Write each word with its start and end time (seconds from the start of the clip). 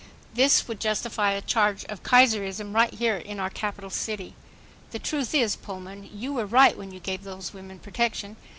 This 0.33 0.67
would 0.67 0.79
justify 0.79 1.33
a 1.33 1.43
charge 1.43 1.85
of 1.85 2.01
"Kaiserism" 2.01 2.73
right 2.73 2.91
here 2.91 3.17
in 3.17 3.39
our 3.39 3.51
capital 3.51 3.91
city. 3.91 4.33
The 4.89 4.97
truth 4.97 5.35
is, 5.35 5.55
Pullman, 5.55 6.09
you 6.11 6.33
were 6.33 6.47
right 6.47 6.75
when 6.75 6.89
you 6.91 6.99
gave 6.99 7.23
these 7.23 7.53
women 7.53 7.77
protection. 7.77 8.35